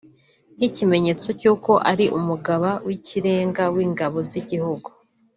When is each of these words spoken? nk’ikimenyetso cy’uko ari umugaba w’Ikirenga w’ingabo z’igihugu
nk’ikimenyetso 0.55 1.27
cy’uko 1.39 1.71
ari 1.91 2.05
umugaba 2.19 2.69
w’Ikirenga 2.85 3.63
w’ingabo 3.75 4.17
z’igihugu 4.29 4.89